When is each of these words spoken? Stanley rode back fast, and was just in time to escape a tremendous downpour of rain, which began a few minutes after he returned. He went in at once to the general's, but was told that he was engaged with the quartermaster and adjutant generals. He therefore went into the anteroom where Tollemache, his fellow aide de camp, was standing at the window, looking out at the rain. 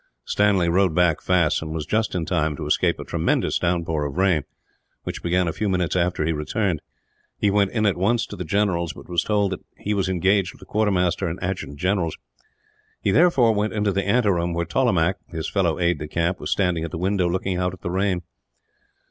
Stanley 0.25 0.67
rode 0.67 0.95
back 0.95 1.21
fast, 1.21 1.61
and 1.61 1.71
was 1.73 1.85
just 1.85 2.15
in 2.15 2.25
time 2.25 2.55
to 2.55 2.65
escape 2.65 2.99
a 2.99 3.03
tremendous 3.03 3.59
downpour 3.59 4.03
of 4.03 4.17
rain, 4.17 4.45
which 5.03 5.21
began 5.21 5.47
a 5.47 5.53
few 5.53 5.69
minutes 5.69 5.95
after 5.95 6.25
he 6.25 6.33
returned. 6.33 6.81
He 7.37 7.51
went 7.51 7.69
in 7.69 7.85
at 7.85 7.97
once 7.97 8.25
to 8.25 8.35
the 8.35 8.43
general's, 8.43 8.93
but 8.93 9.07
was 9.07 9.21
told 9.21 9.51
that 9.51 9.59
he 9.77 9.93
was 9.93 10.09
engaged 10.09 10.53
with 10.53 10.59
the 10.59 10.65
quartermaster 10.65 11.27
and 11.27 11.37
adjutant 11.43 11.77
generals. 11.77 12.17
He 12.99 13.11
therefore 13.11 13.53
went 13.53 13.73
into 13.73 13.91
the 13.91 14.07
anteroom 14.09 14.55
where 14.55 14.65
Tollemache, 14.65 15.17
his 15.29 15.47
fellow 15.47 15.77
aide 15.77 15.99
de 15.99 16.07
camp, 16.07 16.39
was 16.39 16.49
standing 16.49 16.83
at 16.83 16.89
the 16.89 16.97
window, 16.97 17.29
looking 17.29 17.57
out 17.57 17.75
at 17.75 17.81
the 17.81 17.91
rain. 17.91 18.23